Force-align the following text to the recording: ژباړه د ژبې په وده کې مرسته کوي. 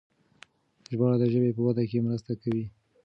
ژباړه 0.91 1.17
د 1.19 1.23
ژبې 1.33 1.51
په 1.55 1.61
وده 1.67 1.83
کې 1.89 2.05
مرسته 2.07 2.31
کوي. 2.41 2.65